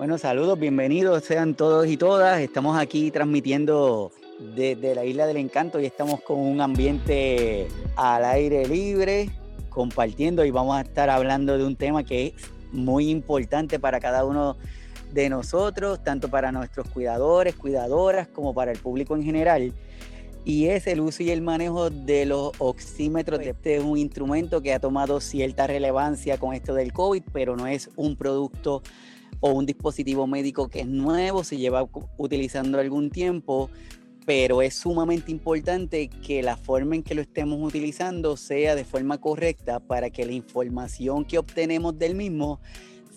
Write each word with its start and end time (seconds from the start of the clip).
Bueno, 0.00 0.16
saludos, 0.16 0.58
bienvenidos 0.58 1.24
sean 1.24 1.54
todos 1.54 1.86
y 1.86 1.98
todas. 1.98 2.40
Estamos 2.40 2.78
aquí 2.78 3.10
transmitiendo 3.10 4.10
desde 4.56 4.94
la 4.94 5.04
Isla 5.04 5.26
del 5.26 5.36
Encanto 5.36 5.78
y 5.78 5.84
estamos 5.84 6.22
con 6.22 6.38
un 6.38 6.62
ambiente 6.62 7.68
al 7.96 8.24
aire 8.24 8.66
libre, 8.66 9.28
compartiendo 9.68 10.42
y 10.46 10.50
vamos 10.50 10.78
a 10.78 10.80
estar 10.80 11.10
hablando 11.10 11.58
de 11.58 11.66
un 11.66 11.76
tema 11.76 12.02
que 12.02 12.28
es 12.28 12.32
muy 12.72 13.10
importante 13.10 13.78
para 13.78 14.00
cada 14.00 14.24
uno 14.24 14.56
de 15.12 15.28
nosotros, 15.28 16.02
tanto 16.02 16.30
para 16.30 16.50
nuestros 16.50 16.88
cuidadores, 16.88 17.54
cuidadoras, 17.54 18.26
como 18.26 18.54
para 18.54 18.72
el 18.72 18.78
público 18.78 19.14
en 19.16 19.22
general. 19.22 19.74
Y 20.46 20.68
es 20.68 20.86
el 20.86 21.00
uso 21.00 21.22
y 21.22 21.30
el 21.30 21.42
manejo 21.42 21.90
de 21.90 22.24
los 22.24 22.52
oxímetros. 22.56 23.40
Este 23.40 23.76
es 23.76 23.84
un 23.84 23.98
instrumento 23.98 24.62
que 24.62 24.72
ha 24.72 24.80
tomado 24.80 25.20
cierta 25.20 25.66
relevancia 25.66 26.38
con 26.38 26.54
esto 26.54 26.72
del 26.72 26.94
COVID, 26.94 27.22
pero 27.34 27.54
no 27.54 27.66
es 27.66 27.90
un 27.96 28.16
producto 28.16 28.82
o 29.40 29.50
un 29.50 29.66
dispositivo 29.66 30.26
médico 30.26 30.68
que 30.68 30.80
es 30.80 30.86
nuevo, 30.86 31.44
se 31.44 31.56
lleva 31.56 31.88
utilizando 32.16 32.78
algún 32.78 33.10
tiempo, 33.10 33.70
pero 34.26 34.62
es 34.62 34.74
sumamente 34.74 35.32
importante 35.32 36.08
que 36.08 36.42
la 36.42 36.56
forma 36.56 36.94
en 36.94 37.02
que 37.02 37.14
lo 37.14 37.22
estemos 37.22 37.58
utilizando 37.60 38.36
sea 38.36 38.74
de 38.74 38.84
forma 38.84 39.18
correcta 39.18 39.80
para 39.80 40.10
que 40.10 40.26
la 40.26 40.32
información 40.32 41.24
que 41.24 41.38
obtenemos 41.38 41.98
del 41.98 42.14
mismo 42.14 42.60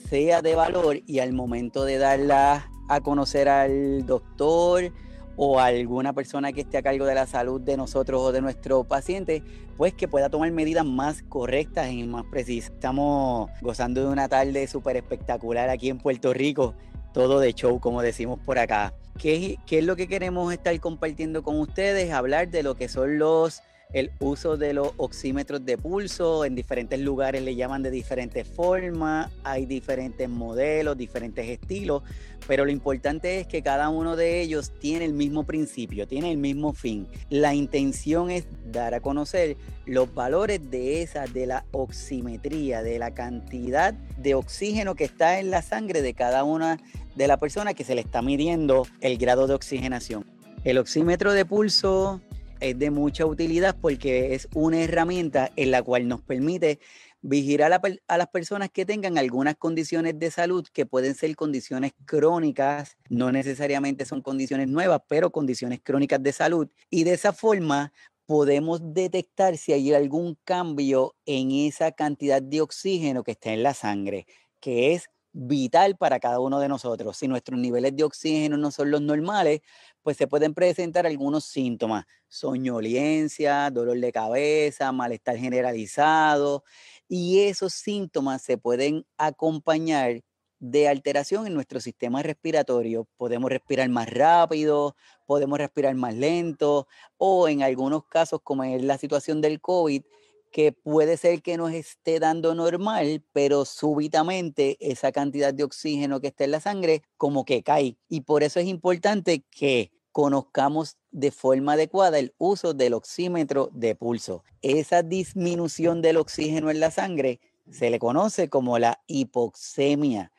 sea 0.09 0.41
de 0.41 0.55
valor 0.55 1.01
y 1.05 1.19
al 1.19 1.33
momento 1.33 1.85
de 1.85 1.97
darla 1.97 2.69
a 2.89 3.01
conocer 3.01 3.49
al 3.49 4.05
doctor, 4.05 4.91
o 5.35 5.59
alguna 5.59 6.13
persona 6.13 6.51
que 6.51 6.61
esté 6.61 6.77
a 6.77 6.81
cargo 6.81 7.05
de 7.05 7.15
la 7.15 7.27
salud 7.27 7.61
de 7.61 7.77
nosotros 7.77 8.21
o 8.21 8.31
de 8.31 8.41
nuestro 8.41 8.83
paciente, 8.83 9.43
pues 9.77 9.93
que 9.93 10.07
pueda 10.07 10.29
tomar 10.29 10.51
medidas 10.51 10.85
más 10.85 11.23
correctas 11.23 11.89
y 11.91 12.03
más 12.03 12.25
precisas. 12.25 12.71
Estamos 12.71 13.49
gozando 13.61 14.01
de 14.01 14.07
una 14.07 14.27
tarde 14.29 14.67
súper 14.67 14.97
espectacular 14.97 15.69
aquí 15.69 15.89
en 15.89 15.97
Puerto 15.97 16.33
Rico, 16.33 16.75
todo 17.13 17.39
de 17.39 17.53
show, 17.53 17.79
como 17.79 18.01
decimos 18.01 18.39
por 18.39 18.59
acá. 18.59 18.93
¿Qué, 19.17 19.57
¿Qué, 19.65 19.79
es 19.79 19.85
lo 19.85 19.95
que 19.95 20.07
queremos 20.07 20.51
estar 20.51 20.77
compartiendo 20.79 21.43
con 21.43 21.59
ustedes? 21.59 22.11
Hablar 22.11 22.49
de 22.49 22.63
lo 22.63 22.75
que 22.75 22.87
son 22.87 23.19
los 23.19 23.61
el 23.93 24.11
uso 24.19 24.57
de 24.57 24.73
los 24.73 24.91
oxímetros 24.97 25.63
de 25.65 25.77
pulso 25.77 26.45
en 26.45 26.55
diferentes 26.55 26.99
lugares 26.99 27.43
le 27.43 27.55
llaman 27.55 27.83
de 27.83 27.91
diferentes 27.91 28.47
formas, 28.47 29.31
hay 29.43 29.65
diferentes 29.65 30.27
modelos, 30.27 30.97
diferentes 30.97 31.47
estilos, 31.47 32.01
pero 32.47 32.65
lo 32.65 32.71
importante 32.71 33.39
es 33.39 33.47
que 33.47 33.61
cada 33.61 33.89
uno 33.89 34.15
de 34.15 34.41
ellos 34.41 34.73
tiene 34.79 35.05
el 35.05 35.13
mismo 35.13 35.45
principio, 35.45 36.07
tiene 36.07 36.31
el 36.31 36.37
mismo 36.37 36.73
fin. 36.73 37.07
La 37.29 37.53
intención 37.53 38.31
es 38.31 38.45
dar 38.71 38.95
a 38.95 38.99
conocer 38.99 39.57
los 39.85 40.13
valores 40.13 40.71
de 40.71 41.03
esa, 41.03 41.25
de 41.25 41.45
la 41.45 41.65
oximetría, 41.71 42.81
de 42.81 42.99
la 42.99 43.13
cantidad 43.13 43.93
de 43.93 44.33
oxígeno 44.33 44.95
que 44.95 45.03
está 45.03 45.39
en 45.39 45.51
la 45.51 45.61
sangre 45.61 46.01
de 46.01 46.13
cada 46.13 46.43
una 46.43 46.79
de 47.15 47.27
la 47.27 47.37
persona 47.37 47.73
que 47.73 47.83
se 47.83 47.93
le 47.93 48.01
está 48.01 48.21
midiendo 48.21 48.87
el 49.01 49.17
grado 49.17 49.45
de 49.45 49.53
oxigenación. 49.53 50.25
El 50.63 50.77
oxímetro 50.77 51.33
de 51.33 51.45
pulso 51.45 52.21
es 52.63 52.79
de 52.79 52.91
mucha 52.91 53.25
utilidad 53.25 53.75
porque 53.79 54.33
es 54.33 54.47
una 54.53 54.81
herramienta 54.81 55.51
en 55.55 55.71
la 55.71 55.83
cual 55.83 56.07
nos 56.07 56.21
permite 56.21 56.79
vigilar 57.21 57.73
a, 57.73 58.17
las 58.17 58.27
personas 58.27 58.69
que 58.69 58.85
tengan 58.85 59.17
algunas 59.17 59.55
condiciones 59.55 60.17
de 60.17 60.31
salud 60.31 60.65
que 60.71 60.85
pueden 60.85 61.15
ser 61.15 61.35
condiciones 61.35 61.93
crónicas, 62.05 62.97
no 63.09 63.31
necesariamente 63.31 64.05
son 64.05 64.21
condiciones 64.21 64.67
nuevas, 64.67 65.01
pero 65.07 65.31
condiciones 65.31 65.79
crónicas 65.83 66.21
de 66.21 66.33
salud. 66.33 66.69
Y 66.89 67.03
de 67.03 67.13
esa 67.13 67.33
forma 67.33 67.93
podemos 68.25 68.81
detectar 68.93 69.57
si 69.57 69.73
hay 69.73 69.93
algún 69.93 70.37
cambio 70.43 71.15
en 71.25 71.51
esa 71.51 71.91
cantidad 71.91 72.41
de 72.41 72.61
oxígeno 72.61 73.23
que 73.23 73.31
está 73.31 73.51
en 73.51 73.63
la 73.63 73.73
sangre, 73.73 74.25
que 74.59 74.93
es 74.93 75.09
vital 75.33 75.97
para 75.97 76.19
cada 76.19 76.39
uno 76.39 76.59
de 76.59 76.69
nosotros. 76.69 77.17
Si 77.17 77.27
nuestros 77.27 77.59
niveles 77.59 77.95
de 77.95 78.03
oxígeno 78.03 78.57
no 78.57 78.71
son 78.71 78.91
los 78.91 79.01
normales, 79.01 79.61
pues 80.03 80.17
se 80.17 80.27
pueden 80.27 80.53
presentar 80.53 81.05
algunos 81.07 81.45
síntomas, 81.45 82.05
soñolencia, 82.27 83.69
dolor 83.71 83.99
de 83.99 84.11
cabeza, 84.11 84.91
malestar 84.91 85.37
generalizado, 85.37 86.63
y 87.07 87.39
esos 87.41 87.73
síntomas 87.73 88.41
se 88.41 88.57
pueden 88.57 89.05
acompañar 89.17 90.21
de 90.59 90.87
alteración 90.87 91.45
en 91.47 91.53
nuestro 91.53 91.81
sistema 91.81 92.23
respiratorio. 92.23 93.07
Podemos 93.17 93.49
respirar 93.51 93.89
más 93.89 94.09
rápido, 94.09 94.95
podemos 95.25 95.57
respirar 95.57 95.95
más 95.95 96.15
lento, 96.15 96.87
o 97.17 97.47
en 97.49 97.63
algunos 97.63 98.05
casos, 98.05 98.39
como 98.43 98.63
es 98.63 98.81
la 98.83 98.97
situación 98.97 99.41
del 99.41 99.59
COVID, 99.61 100.03
que 100.53 100.71
puede 100.71 101.17
ser 101.17 101.41
que 101.41 101.57
nos 101.57 101.73
esté 101.73 102.19
dando 102.19 102.53
normal, 102.53 103.25
pero 103.33 103.65
súbitamente 103.65 104.77
esa 104.79 105.11
cantidad 105.11 105.51
de 105.51 105.63
oxígeno 105.63 106.21
que 106.21 106.27
está 106.27 106.43
en 106.43 106.51
la 106.51 106.59
sangre 106.59 107.01
como 107.17 107.43
que 107.43 107.63
cae. 107.63 107.97
Y 108.07 108.21
por 108.21 108.43
eso 108.43 108.59
es 108.59 108.67
importante 108.67 109.43
que 109.49 109.91
conozcamos 110.11 110.97
de 111.09 111.31
forma 111.31 111.73
adecuada 111.73 112.19
el 112.19 112.35
uso 112.37 112.75
del 112.75 112.93
oxímetro 112.93 113.71
de 113.73 113.95
pulso. 113.95 114.43
Esa 114.61 115.01
disminución 115.01 116.03
del 116.03 116.17
oxígeno 116.17 116.69
en 116.69 116.79
la 116.79 116.91
sangre 116.91 117.39
se 117.71 117.89
le 117.89 117.97
conoce 117.97 118.47
como 118.47 118.77
la 118.77 119.01
hipoxemia 119.07 120.31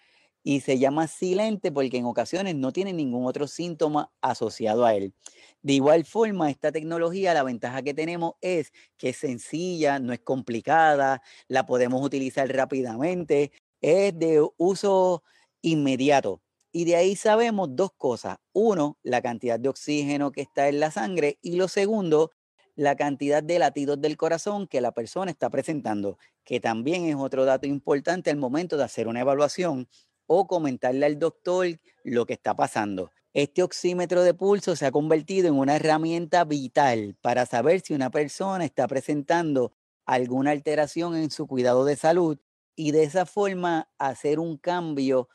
y 0.44 0.60
se 0.60 0.78
llama 0.78 1.08
silente 1.08 1.72
porque 1.72 1.96
en 1.96 2.04
ocasiones 2.04 2.54
no 2.54 2.70
tiene 2.70 2.92
ningún 2.92 3.26
otro 3.26 3.48
síntoma 3.48 4.12
asociado 4.20 4.84
a 4.84 4.94
él. 4.94 5.14
De 5.62 5.72
igual 5.72 6.04
forma, 6.04 6.50
esta 6.50 6.70
tecnología, 6.70 7.32
la 7.32 7.42
ventaja 7.42 7.82
que 7.82 7.94
tenemos 7.94 8.34
es 8.42 8.70
que 8.98 9.08
es 9.08 9.16
sencilla, 9.16 9.98
no 9.98 10.12
es 10.12 10.20
complicada, 10.20 11.22
la 11.48 11.64
podemos 11.64 12.04
utilizar 12.04 12.46
rápidamente, 12.54 13.52
es 13.80 14.16
de 14.18 14.46
uso 14.58 15.24
inmediato. 15.62 16.42
Y 16.72 16.84
de 16.84 16.96
ahí 16.96 17.16
sabemos 17.16 17.68
dos 17.72 17.92
cosas. 17.96 18.36
Uno, 18.52 18.98
la 19.02 19.22
cantidad 19.22 19.58
de 19.58 19.70
oxígeno 19.70 20.30
que 20.30 20.42
está 20.42 20.68
en 20.68 20.80
la 20.80 20.90
sangre 20.90 21.38
y 21.40 21.56
lo 21.56 21.68
segundo, 21.68 22.32
la 22.76 22.96
cantidad 22.96 23.42
de 23.42 23.58
latidos 23.58 24.00
del 24.00 24.16
corazón 24.18 24.66
que 24.66 24.80
la 24.80 24.92
persona 24.92 25.30
está 25.30 25.48
presentando, 25.48 26.18
que 26.44 26.60
también 26.60 27.04
es 27.06 27.16
otro 27.16 27.44
dato 27.44 27.66
importante 27.66 28.30
al 28.30 28.36
momento 28.36 28.76
de 28.76 28.84
hacer 28.84 29.08
una 29.08 29.20
evaluación 29.20 29.88
o 30.26 30.46
comentarle 30.46 31.06
al 31.06 31.18
doctor 31.18 31.66
lo 32.02 32.26
que 32.26 32.34
está 32.34 32.54
pasando. 32.54 33.10
Este 33.32 33.62
oxímetro 33.62 34.22
de 34.22 34.32
pulso 34.32 34.76
se 34.76 34.86
ha 34.86 34.92
convertido 34.92 35.48
en 35.48 35.54
una 35.54 35.76
herramienta 35.76 36.44
vital 36.44 37.16
para 37.20 37.46
saber 37.46 37.80
si 37.80 37.92
una 37.92 38.10
persona 38.10 38.64
está 38.64 38.86
presentando 38.86 39.72
alguna 40.06 40.52
alteración 40.52 41.16
en 41.16 41.30
su 41.30 41.46
cuidado 41.46 41.84
de 41.84 41.96
salud 41.96 42.38
y 42.76 42.92
de 42.92 43.04
esa 43.04 43.26
forma 43.26 43.88
hacer 43.98 44.38
un 44.38 44.56
cambio 44.56 45.28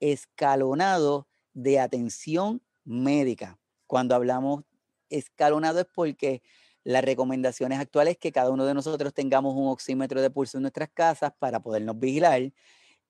escalonado 0.00 1.26
de 1.52 1.80
atención 1.80 2.62
médica. 2.84 3.58
Cuando 3.86 4.14
hablamos 4.14 4.64
escalonado 5.08 5.80
es 5.80 5.86
porque 5.92 6.42
las 6.84 7.04
recomendaciones 7.04 7.78
actuales 7.78 8.12
es 8.12 8.18
que 8.18 8.32
cada 8.32 8.50
uno 8.50 8.66
de 8.66 8.74
nosotros 8.74 9.14
tengamos 9.14 9.54
un 9.54 9.68
oxímetro 9.68 10.20
de 10.20 10.30
pulso 10.30 10.58
en 10.58 10.62
nuestras 10.62 10.90
casas 10.92 11.32
para 11.38 11.60
podernos 11.60 11.98
vigilar 11.98 12.52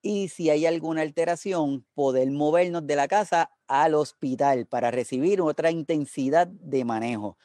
y 0.03 0.29
si 0.29 0.51
hay 0.51 0.67
alguna 0.67 1.03
alteración, 1.03 1.87
poder 1.95 2.31
movernos 2.31 2.87
de 2.87 2.97
la 2.97 3.07
casa 3.07 3.53
al 3.69 3.95
hospital 3.95 4.67
para 4.67 4.91
recibir 4.91 5.41
otra 5.41 5.71
intensidad 5.71 6.49
de 6.49 6.85
manejo 6.85 7.39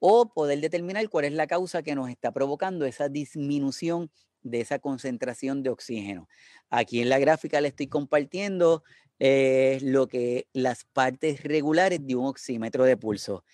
o 0.00 0.32
poder 0.32 0.60
determinar 0.60 1.08
cuál 1.08 1.26
es 1.26 1.32
la 1.32 1.46
causa 1.46 1.82
que 1.82 1.94
nos 1.94 2.10
está 2.10 2.32
provocando 2.32 2.84
esa 2.84 3.08
disminución 3.08 4.10
de 4.42 4.60
esa 4.60 4.78
concentración 4.78 5.62
de 5.62 5.70
oxígeno. 5.70 6.28
Aquí 6.68 7.00
en 7.00 7.10
la 7.10 7.18
gráfica 7.18 7.60
le 7.60 7.68
estoy 7.68 7.86
compartiendo 7.86 8.82
eh, 9.20 9.78
lo 9.82 10.08
que 10.08 10.48
las 10.52 10.84
partes 10.84 11.44
regulares 11.44 12.04
de 12.04 12.16
un 12.16 12.26
oxímetro 12.26 12.84
de 12.84 12.96
pulso. 12.96 13.44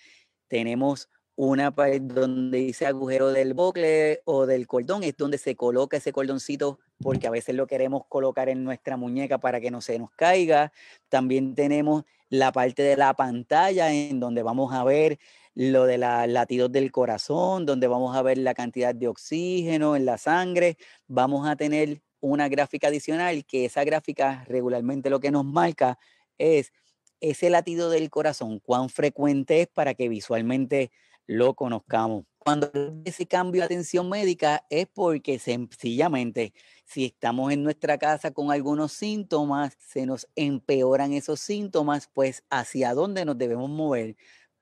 Tenemos 0.47 1.09
una 1.35 1.75
parte 1.75 1.99
donde 1.99 2.59
dice 2.59 2.87
agujero 2.87 3.31
del 3.31 3.53
bocle 3.53 4.21
o 4.25 4.45
del 4.45 4.65
cordón, 4.65 5.03
es 5.03 5.15
donde 5.17 5.37
se 5.37 5.55
coloca 5.55 5.97
ese 5.97 6.13
cordoncito 6.13 6.79
porque 7.01 7.27
a 7.27 7.31
veces 7.31 7.55
lo 7.55 7.67
queremos 7.67 8.03
colocar 8.07 8.49
en 8.49 8.63
nuestra 8.63 8.97
muñeca 8.97 9.37
para 9.37 9.59
que 9.61 9.71
no 9.71 9.81
se 9.81 9.99
nos 9.99 10.11
caiga. 10.11 10.71
También 11.09 11.55
tenemos 11.55 12.03
la 12.29 12.51
parte 12.51 12.83
de 12.83 12.97
la 12.97 13.13
pantalla 13.13 13.93
en 13.93 14.19
donde 14.19 14.43
vamos 14.43 14.73
a 14.73 14.83
ver 14.83 15.19
lo 15.53 15.85
de 15.85 15.97
los 15.97 16.27
latidos 16.27 16.71
del 16.71 16.91
corazón, 16.91 17.65
donde 17.65 17.87
vamos 17.87 18.15
a 18.15 18.21
ver 18.21 18.37
la 18.37 18.53
cantidad 18.53 18.93
de 18.93 19.07
oxígeno 19.07 19.95
en 19.95 20.05
la 20.05 20.17
sangre. 20.17 20.77
Vamos 21.07 21.47
a 21.47 21.55
tener 21.55 22.01
una 22.19 22.49
gráfica 22.49 22.87
adicional 22.87 23.45
que 23.45 23.65
esa 23.65 23.83
gráfica 23.83 24.43
regularmente 24.47 25.09
lo 25.09 25.19
que 25.19 25.31
nos 25.31 25.45
marca 25.45 25.97
es 26.37 26.73
ese 27.21 27.49
latido 27.49 27.89
del 27.89 28.09
corazón, 28.09 28.59
cuán 28.59 28.89
frecuente 28.89 29.61
es 29.61 29.67
para 29.67 29.93
que 29.95 30.09
visualmente 30.09 30.91
lo 31.25 31.55
conozcamos. 31.55 32.25
Cuando 32.47 32.71
ese 33.03 33.27
cambio 33.27 33.59
de 33.59 33.65
atención 33.65 34.07
médica 34.07 34.65
es 34.69 34.87
porque 34.87 35.37
sencillamente 35.37 36.53
si 36.85 37.03
estamos 37.03 37.51
en 37.51 37.61
nuestra 37.61 37.97
casa 37.97 38.31
con 38.31 38.51
algunos 38.53 38.93
síntomas, 38.93 39.75
se 39.85 40.05
nos 40.05 40.29
empeoran 40.33 41.11
esos 41.11 41.41
síntomas, 41.41 42.07
pues 42.13 42.45
hacia 42.49 42.93
dónde 42.93 43.25
nos 43.25 43.37
debemos 43.37 43.69
mover. 43.69 44.15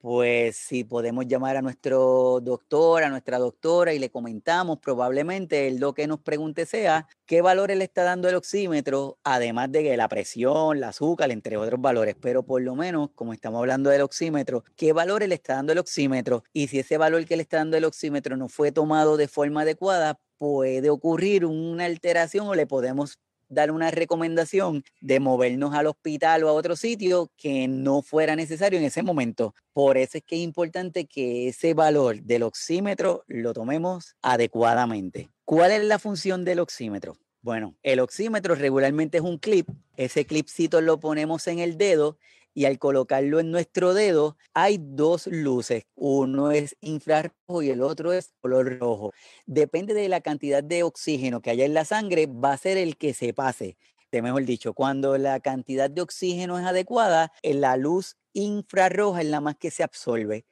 Pues 0.06 0.58
si 0.58 0.84
podemos 0.84 1.26
llamar 1.26 1.58
a 1.58 1.64
nuestro 1.64 2.40
doctor, 2.40 3.02
a 3.02 3.10
nuestra 3.10 3.40
doctora 3.40 3.92
y 3.92 3.98
le 3.98 4.12
comentamos, 4.12 4.78
probablemente 4.78 5.68
él 5.68 5.80
lo 5.80 5.96
que 5.96 6.06
nos 6.06 6.20
pregunte 6.20 6.68
sea 6.68 7.08
qué 7.26 7.42
valores 7.42 7.76
le 7.76 7.86
está 7.86 8.04
dando 8.04 8.30
el 8.30 8.36
oxímetro, 8.36 9.18
además 9.24 9.72
de 9.72 9.82
que 9.82 9.98
la 9.98 10.08
presión, 10.08 10.80
la 10.80 10.90
azúcar, 10.90 11.32
entre 11.32 11.58
otros 11.58 11.82
valores, 11.82 12.16
pero 12.22 12.44
por 12.44 12.62
lo 12.62 12.76
menos, 12.76 13.10
como 13.16 13.34
estamos 13.34 13.58
hablando 13.58 13.90
del 13.90 14.02
oxímetro, 14.02 14.64
qué 14.76 14.94
valores 14.94 15.28
le 15.28 15.34
está 15.34 15.56
dando 15.56 15.72
el 15.72 15.80
oxímetro 15.80 16.44
y 16.54 16.68
si 16.68 16.78
ese 16.78 17.00
valor 17.00 17.26
que 17.26 17.36
le 17.36 17.42
está 17.42 17.58
dando 17.58 17.76
el 17.76 17.86
oxímetro 17.86 18.38
no 18.38 18.48
fue 18.48 18.72
tomado 18.72 19.18
de 19.18 19.28
forma 19.28 19.62
adecuada, 19.62 20.20
puede 20.38 20.92
ocurrir 20.92 21.48
una 21.48 21.86
alteración 21.86 22.48
o 22.48 22.54
le 22.54 22.68
podemos 22.68 23.18
dar 23.50 23.72
una 23.72 23.92
recomendación 23.92 24.84
de 25.02 25.20
movernos 25.20 25.74
al 25.74 25.88
hospital 25.88 26.44
o 26.44 26.50
a 26.50 26.54
otro 26.54 26.76
sitio 26.76 27.32
que 27.38 27.68
no 27.68 28.02
fuera 28.02 28.36
necesario 28.36 28.80
en 28.80 28.86
ese 28.86 29.04
momento. 29.04 29.54
Por 29.74 29.98
eso 29.98 30.18
es 30.18 30.24
que 30.24 30.36
es 30.36 30.42
importante 30.42 31.06
que 31.06 31.50
ese 31.50 31.74
valor 31.74 32.22
del 32.22 32.44
oxímetro 32.44 33.24
lo 33.28 33.54
tomemos 33.54 34.16
adecuadamente. 34.22 35.30
¿Cuál 35.44 35.72
es 35.72 35.84
la 35.84 36.00
función 36.00 36.46
del 36.46 36.60
oxímetro? 36.60 37.18
Bueno, 37.42 37.76
el 37.84 38.00
oxímetro 38.00 38.56
regularmente 38.56 39.20
es 39.20 39.24
un 39.24 39.38
clip. 39.38 39.70
Ese 39.98 40.26
clipcito 40.26 40.82
lo 40.82 41.00
ponemos 41.00 41.46
en 41.48 41.60
el 41.60 41.78
dedo 41.78 42.18
y 42.56 42.66
al 42.66 42.80
colocarlo 42.80 43.40
en 43.40 43.52
nuestro 43.52 43.94
dedo 43.94 44.38
hay 44.56 44.80
dos 44.82 45.28
luces. 45.28 45.84
Uno 45.94 46.50
es 46.50 46.76
infrarrojo 46.82 47.62
y 47.62 47.70
el 47.70 47.84
otro 47.84 48.14
es 48.14 48.34
color 48.42 48.80
rojo. 48.80 49.14
Depende 49.46 49.94
de 49.94 50.10
la 50.10 50.22
cantidad 50.22 50.64
de 50.64 50.82
oxígeno 50.82 51.42
que 51.42 51.52
haya 51.52 51.66
en 51.66 51.76
la 51.76 51.86
sangre, 51.86 52.26
va 52.26 52.54
a 52.54 52.58
ser 52.58 52.78
el 52.78 52.98
que 52.98 53.14
se 53.14 53.34
pase. 53.34 53.78
Mejor 54.22 54.46
dicho, 54.46 54.74
cuando 54.74 55.18
la 55.18 55.40
cantidad 55.42 55.90
de 55.90 56.02
oxígeno 56.02 56.58
es 56.58 56.66
adecuada, 56.66 57.34
la 57.44 57.76
luz 57.76 58.16
infrarroja 58.34 59.22
es 59.22 59.28
la 59.28 59.42
más 59.42 59.58
que 59.58 59.72
se 59.72 59.84
absorbe. 59.84 60.46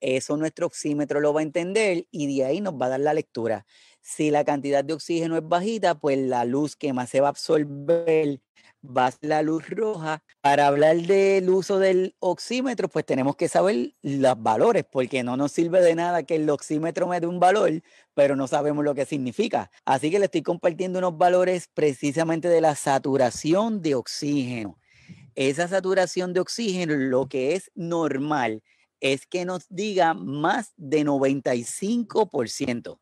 Eso 0.00 0.36
nuestro 0.36 0.66
oxímetro 0.66 1.20
lo 1.20 1.32
va 1.32 1.40
a 1.40 1.44
entender 1.44 2.06
y 2.10 2.34
de 2.34 2.44
ahí 2.44 2.60
nos 2.60 2.74
va 2.74 2.86
a 2.86 2.90
dar 2.90 3.00
la 3.00 3.14
lectura. 3.14 3.66
Si 4.00 4.30
la 4.30 4.44
cantidad 4.44 4.84
de 4.84 4.94
oxígeno 4.94 5.36
es 5.36 5.46
bajita, 5.46 5.94
pues 5.98 6.18
la 6.18 6.44
luz 6.44 6.76
que 6.76 6.92
más 6.92 7.10
se 7.10 7.20
va 7.20 7.28
a 7.28 7.30
absorber 7.30 8.40
va 8.84 9.06
a 9.06 9.10
ser 9.10 9.28
la 9.28 9.42
luz 9.42 9.68
roja. 9.68 10.22
Para 10.40 10.66
hablar 10.66 10.96
del 10.96 11.48
uso 11.50 11.78
del 11.78 12.14
oxímetro, 12.18 12.88
pues 12.88 13.04
tenemos 13.04 13.36
que 13.36 13.48
saber 13.48 13.94
los 14.02 14.42
valores, 14.42 14.84
porque 14.90 15.22
no 15.22 15.36
nos 15.36 15.52
sirve 15.52 15.80
de 15.82 15.94
nada 15.94 16.22
que 16.22 16.36
el 16.36 16.48
oxímetro 16.48 17.06
me 17.06 17.20
dé 17.20 17.26
un 17.26 17.40
valor, 17.40 17.82
pero 18.14 18.36
no 18.36 18.46
sabemos 18.46 18.84
lo 18.84 18.94
que 18.94 19.04
significa. 19.04 19.70
Así 19.84 20.10
que 20.10 20.18
le 20.18 20.26
estoy 20.26 20.42
compartiendo 20.42 20.98
unos 20.98 21.18
valores 21.18 21.68
precisamente 21.72 22.48
de 22.48 22.60
la 22.60 22.74
saturación 22.74 23.82
de 23.82 23.94
oxígeno. 23.94 24.78
Esa 25.34 25.68
saturación 25.68 26.32
de 26.32 26.40
oxígeno, 26.40 26.94
lo 26.96 27.28
que 27.28 27.54
es 27.54 27.70
normal, 27.74 28.62
es 29.00 29.26
que 29.26 29.44
nos 29.44 29.66
diga 29.68 30.14
más 30.14 30.72
de 30.76 31.04
95%. 31.04 32.98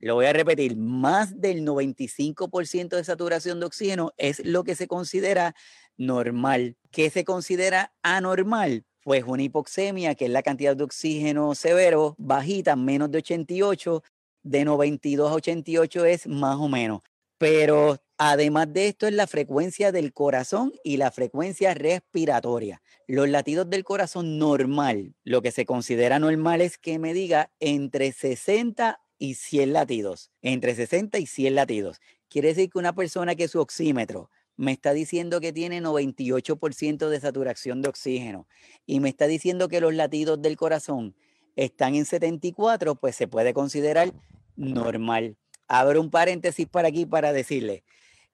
Lo 0.00 0.14
voy 0.14 0.26
a 0.26 0.32
repetir, 0.32 0.76
más 0.76 1.40
del 1.40 1.64
95% 1.64 2.96
de 2.96 3.04
saturación 3.04 3.58
de 3.58 3.66
oxígeno 3.66 4.12
es 4.16 4.44
lo 4.44 4.62
que 4.62 4.76
se 4.76 4.86
considera 4.86 5.56
normal. 5.96 6.76
¿Qué 6.92 7.10
se 7.10 7.24
considera 7.24 7.92
anormal? 8.02 8.84
Pues 9.02 9.24
una 9.26 9.42
hipoxemia, 9.42 10.14
que 10.14 10.26
es 10.26 10.30
la 10.30 10.42
cantidad 10.42 10.76
de 10.76 10.84
oxígeno 10.84 11.54
severo, 11.56 12.14
bajita, 12.16 12.76
menos 12.76 13.10
de 13.10 13.18
88, 13.18 14.04
de 14.44 14.64
92 14.64 15.30
a 15.30 15.34
88 15.34 16.04
es 16.04 16.26
más 16.28 16.56
o 16.56 16.68
menos. 16.68 17.00
Pero 17.36 17.98
además 18.18 18.72
de 18.72 18.88
esto 18.88 19.06
es 19.06 19.14
la 19.14 19.26
frecuencia 19.26 19.92
del 19.92 20.12
corazón 20.12 20.72
y 20.84 20.96
la 20.96 21.10
frecuencia 21.10 21.72
respiratoria. 21.74 22.82
Los 23.06 23.28
latidos 23.28 23.70
del 23.70 23.84
corazón 23.84 24.38
normal, 24.38 25.14
lo 25.24 25.40
que 25.40 25.52
se 25.52 25.64
considera 25.64 26.18
normal 26.18 26.60
es 26.60 26.76
que 26.76 26.98
me 26.98 27.14
diga 27.14 27.50
entre 27.60 28.12
60 28.12 29.00
y 29.18 29.34
100 29.34 29.72
latidos, 29.72 30.30
entre 30.42 30.74
60 30.74 31.18
y 31.18 31.26
100 31.26 31.54
latidos. 31.54 32.00
Quiere 32.28 32.48
decir 32.48 32.70
que 32.70 32.78
una 32.78 32.94
persona 32.94 33.34
que 33.34 33.48
su 33.48 33.60
oxímetro 33.60 34.30
me 34.56 34.72
está 34.72 34.92
diciendo 34.92 35.40
que 35.40 35.52
tiene 35.52 35.80
98% 35.80 37.08
de 37.08 37.20
saturación 37.20 37.80
de 37.80 37.88
oxígeno 37.88 38.48
y 38.84 38.98
me 39.00 39.08
está 39.08 39.28
diciendo 39.28 39.68
que 39.68 39.80
los 39.80 39.94
latidos 39.94 40.42
del 40.42 40.56
corazón 40.56 41.14
están 41.54 41.94
en 41.94 42.04
74, 42.04 42.96
pues 42.96 43.16
se 43.16 43.28
puede 43.28 43.54
considerar 43.54 44.12
normal. 44.56 45.36
Abro 45.68 46.00
un 46.00 46.10
paréntesis 46.10 46.66
para 46.66 46.88
aquí 46.88 47.06
para 47.06 47.32
decirle, 47.32 47.84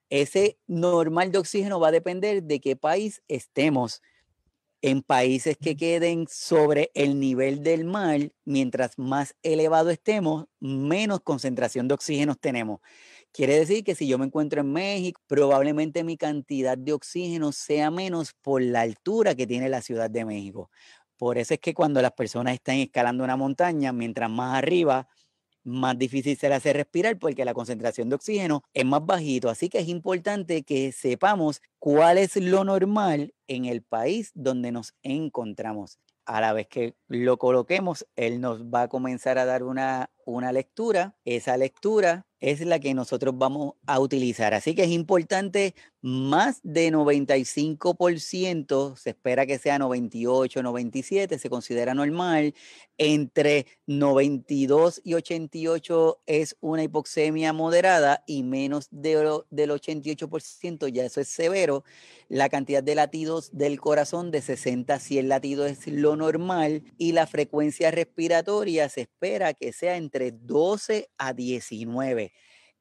ese 0.09 0.57
normal 0.67 1.31
de 1.31 1.39
oxígeno 1.39 1.79
va 1.79 1.89
a 1.89 1.91
depender 1.91 2.43
de 2.43 2.59
qué 2.59 2.75
país 2.75 3.21
estemos 3.27 4.01
en 4.81 5.01
países 5.01 5.57
que 5.57 5.75
queden 5.75 6.27
sobre 6.29 6.91
el 6.93 7.19
nivel 7.19 7.63
del 7.63 7.85
mar, 7.85 8.31
mientras 8.43 8.99
más 8.99 9.35
elevado 9.41 9.89
estemos, 9.89 10.45
menos 10.59 11.21
concentración 11.21 11.87
de 11.87 11.95
oxígeno 11.95 12.35
tenemos. 12.35 12.81
Quiere 13.31 13.57
decir 13.57 13.83
que 13.83 13.95
si 13.95 14.07
yo 14.07 14.19
me 14.19 14.25
encuentro 14.25 14.61
en 14.61 14.71
México, 14.71 15.19
probablemente 15.25 16.03
mi 16.03 16.17
cantidad 16.17 16.77
de 16.77 16.93
oxígeno 16.93 17.51
sea 17.51 17.89
menos 17.89 18.33
por 18.43 18.61
la 18.61 18.81
altura 18.81 19.33
que 19.33 19.47
tiene 19.47 19.69
la 19.69 19.81
Ciudad 19.81 20.09
de 20.09 20.23
México. 20.23 20.69
Por 21.17 21.37
eso 21.37 21.53
es 21.55 21.59
que 21.59 21.73
cuando 21.73 22.01
las 22.01 22.11
personas 22.11 22.53
están 22.53 22.75
escalando 22.75 23.23
una 23.23 23.37
montaña, 23.37 23.91
mientras 23.91 24.29
más 24.29 24.55
arriba, 24.55 25.07
más 25.65 25.97
difícil 25.97 26.37
se 26.37 26.47
le 26.47 26.55
hace 26.55 26.71
respirar 26.71 27.17
porque 27.17 27.43
la 27.43 27.53
concentración 27.53 28.07
de 28.07 28.15
oxígeno 28.15 28.63
es 28.73 28.85
más 28.85 29.05
bajito. 29.05 29.49
Así 29.49 29.67
que 29.67 29.79
es 29.79 29.87
importante 29.87 30.63
que 30.63 30.91
sepamos 30.91 31.61
cuál 31.79 32.17
es 32.17 32.35
lo 32.37 32.63
normal 32.63 33.33
en 33.47 33.65
el 33.65 33.81
país 33.81 34.31
donde 34.35 34.71
nos 34.71 34.93
encontramos. 35.03 35.99
A 36.25 36.41
la 36.41 36.53
vez 36.53 36.67
que 36.67 36.95
lo 37.07 37.37
coloquemos, 37.37 38.07
él 38.15 38.41
nos 38.41 38.63
va 38.63 38.83
a 38.83 38.87
comenzar 38.87 39.37
a 39.37 39.45
dar 39.45 39.63
una, 39.63 40.09
una 40.25 40.51
lectura. 40.51 41.15
Esa 41.23 41.57
lectura 41.57 42.25
es 42.39 42.61
la 42.61 42.79
que 42.79 42.93
nosotros 42.93 43.35
vamos 43.37 43.73
a 43.87 43.99
utilizar. 43.99 44.53
Así 44.53 44.75
que 44.75 44.83
es 44.83 44.91
importante, 44.91 45.73
más 46.01 46.59
de 46.61 46.91
95%, 46.91 48.95
se 48.95 49.09
espera 49.09 49.47
que 49.47 49.57
sea 49.57 49.79
98, 49.79 50.61
97, 50.61 51.39
se 51.39 51.49
considera 51.49 51.95
normal. 51.95 52.53
Entre 52.97 53.65
92 53.87 55.01
y 55.03 55.15
88 55.15 56.21
es 56.27 56.55
una 56.61 56.83
hipoxemia 56.83 57.51
moderada 57.51 58.23
y 58.27 58.43
menos 58.43 58.87
de, 58.91 59.41
del 59.49 59.71
88% 59.71 60.87
ya 60.89 61.05
eso 61.05 61.21
es 61.21 61.27
severo. 61.27 61.83
La 62.27 62.49
cantidad 62.49 62.83
de 62.83 62.95
latidos 62.95 63.49
del 63.53 63.79
corazón 63.79 64.31
de 64.31 64.41
60 64.41 64.93
a 64.93 64.99
100 64.99 65.29
latidos 65.29 65.71
es 65.71 65.87
lo 65.87 66.15
normal 66.15 66.83
y 66.97 67.11
la 67.11 67.27
frecuencia 67.27 67.91
respiratoria 67.91 68.89
se 68.89 69.01
espera 69.01 69.53
que 69.53 69.73
sea 69.73 69.97
entre 70.15 70.31
12 70.31 71.09
a 71.17 71.33
19 71.33 72.31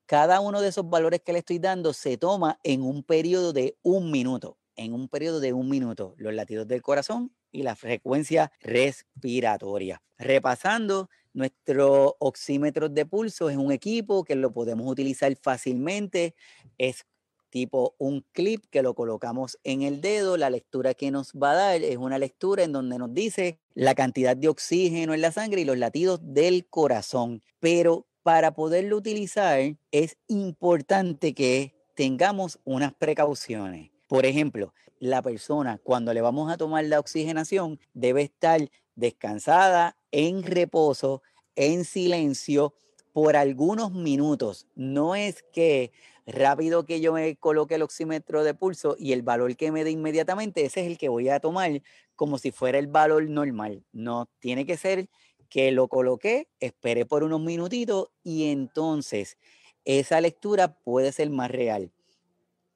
cada 0.06 0.40
uno 0.40 0.60
de 0.60 0.68
esos 0.68 0.88
valores 0.88 1.22
que 1.24 1.32
le 1.32 1.38
estoy 1.38 1.58
dando 1.58 1.92
se 1.94 2.18
toma 2.18 2.60
en 2.62 2.82
un 2.82 3.02
periodo 3.02 3.54
de 3.54 3.78
un 3.82 4.10
minuto, 4.10 4.58
en 4.76 4.92
un 4.92 5.08
periodo 5.08 5.40
de 5.40 5.54
un 5.54 5.68
minuto, 5.70 6.14
los 6.18 6.34
latidos 6.34 6.68
del 6.68 6.82
corazón 6.82 7.34
y 7.50 7.62
la 7.62 7.74
frecuencia 7.74 8.52
respiratoria. 8.60 10.02
Repasando, 10.18 11.08
nuestro 11.32 12.16
oxímetro 12.20 12.90
de 12.90 13.06
pulso 13.06 13.48
es 13.48 13.56
un 13.56 13.72
equipo 13.72 14.24
que 14.24 14.34
lo 14.34 14.52
podemos 14.52 14.86
utilizar 14.86 15.34
fácilmente, 15.36 16.34
es 16.76 17.06
tipo 17.54 17.94
un 17.98 18.26
clip 18.32 18.64
que 18.68 18.82
lo 18.82 18.94
colocamos 18.94 19.60
en 19.62 19.82
el 19.82 20.00
dedo. 20.00 20.36
La 20.36 20.50
lectura 20.50 20.92
que 20.92 21.12
nos 21.12 21.32
va 21.34 21.52
a 21.52 21.54
dar 21.54 21.82
es 21.82 21.96
una 21.98 22.18
lectura 22.18 22.64
en 22.64 22.72
donde 22.72 22.98
nos 22.98 23.14
dice 23.14 23.60
la 23.74 23.94
cantidad 23.94 24.36
de 24.36 24.48
oxígeno 24.48 25.14
en 25.14 25.20
la 25.20 25.30
sangre 25.30 25.60
y 25.60 25.64
los 25.64 25.78
latidos 25.78 26.18
del 26.20 26.66
corazón. 26.66 27.42
Pero 27.60 28.08
para 28.24 28.54
poderlo 28.54 28.96
utilizar 28.96 29.60
es 29.92 30.16
importante 30.26 31.32
que 31.32 31.76
tengamos 31.94 32.58
unas 32.64 32.92
precauciones. 32.92 33.92
Por 34.08 34.26
ejemplo, 34.26 34.74
la 34.98 35.22
persona 35.22 35.78
cuando 35.78 36.12
le 36.12 36.22
vamos 36.22 36.52
a 36.52 36.56
tomar 36.56 36.84
la 36.86 36.98
oxigenación 36.98 37.78
debe 37.92 38.22
estar 38.22 38.68
descansada, 38.96 39.96
en 40.10 40.42
reposo, 40.42 41.22
en 41.54 41.84
silencio 41.84 42.74
por 43.12 43.36
algunos 43.36 43.92
minutos. 43.92 44.66
No 44.74 45.14
es 45.14 45.44
que 45.52 45.92
rápido 46.26 46.84
que 46.84 47.00
yo 47.00 47.12
me 47.12 47.36
coloque 47.36 47.74
el 47.74 47.82
oxímetro 47.82 48.44
de 48.44 48.54
pulso 48.54 48.96
y 48.98 49.12
el 49.12 49.22
valor 49.22 49.56
que 49.56 49.72
me 49.72 49.84
dé 49.84 49.90
inmediatamente, 49.90 50.64
ese 50.64 50.80
es 50.80 50.86
el 50.86 50.98
que 50.98 51.08
voy 51.08 51.28
a 51.28 51.40
tomar 51.40 51.82
como 52.16 52.38
si 52.38 52.50
fuera 52.50 52.78
el 52.78 52.86
valor 52.86 53.28
normal. 53.28 53.84
No, 53.92 54.28
tiene 54.38 54.66
que 54.66 54.76
ser 54.76 55.08
que 55.48 55.70
lo 55.70 55.88
coloqué, 55.88 56.48
esperé 56.60 57.06
por 57.06 57.22
unos 57.22 57.40
minutitos 57.40 58.08
y 58.22 58.50
entonces 58.50 59.36
esa 59.84 60.20
lectura 60.20 60.78
puede 60.78 61.12
ser 61.12 61.30
más 61.30 61.50
real. 61.50 61.92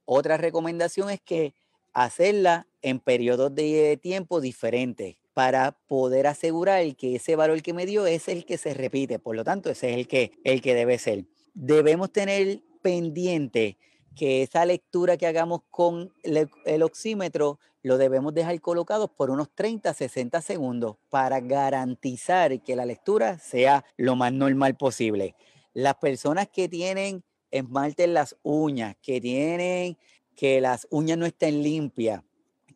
Otra 0.04 0.36
recomendación 0.36 1.10
es 1.10 1.20
que 1.20 1.54
hacerla 1.92 2.66
en 2.82 3.00
periodos 3.00 3.54
de 3.54 3.98
tiempo 4.00 4.40
diferentes 4.40 5.16
para 5.34 5.72
poder 5.86 6.26
asegurar 6.26 6.96
que 6.96 7.16
ese 7.16 7.36
valor 7.36 7.62
que 7.62 7.72
me 7.72 7.86
dio 7.86 8.06
es 8.06 8.28
el 8.28 8.44
que 8.44 8.58
se 8.58 8.74
repite. 8.74 9.18
Por 9.18 9.36
lo 9.36 9.44
tanto, 9.44 9.70
ese 9.70 9.90
es 9.90 9.96
el 9.96 10.08
que, 10.08 10.32
el 10.44 10.60
que 10.60 10.74
debe 10.74 10.98
ser. 10.98 11.24
Debemos 11.54 12.12
tener 12.12 12.60
pendiente 12.78 13.76
que 14.18 14.42
esa 14.42 14.66
lectura 14.66 15.16
que 15.16 15.26
hagamos 15.26 15.60
con 15.70 16.12
el, 16.24 16.82
oxímetro 16.82 17.60
lo 17.82 17.98
debemos 17.98 18.34
dejar 18.34 18.60
colocado 18.60 19.06
por 19.06 19.30
unos 19.30 19.48
30, 19.54 19.94
60 19.94 20.42
segundos 20.42 20.96
para 21.08 21.40
garantizar 21.40 22.60
que 22.62 22.74
la 22.74 22.84
lectura 22.84 23.38
sea 23.38 23.84
lo 23.96 24.16
más 24.16 24.32
normal 24.32 24.76
posible. 24.76 25.36
Las 25.72 25.94
personas 25.94 26.48
que 26.48 26.68
tienen 26.68 27.22
esmalte 27.52 28.04
en 28.04 28.14
las 28.14 28.36
uñas, 28.42 28.96
que 29.00 29.20
tienen 29.20 29.96
que 30.34 30.60
las 30.60 30.88
uñas 30.90 31.16
no 31.16 31.26
estén 31.26 31.62
limpias, 31.62 32.22